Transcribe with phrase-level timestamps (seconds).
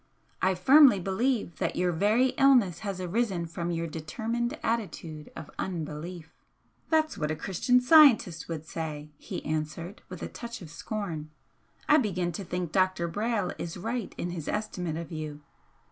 [0.41, 6.33] I firmly believe that your very illness has arisen from your determined attitude of unbelief."
[6.89, 11.29] "That's what a Christian Scientist would say," he answered, with a touch of scorn,
[11.87, 13.07] "I begin to think Dr.
[13.07, 15.41] Brayle is right in his estimate of you."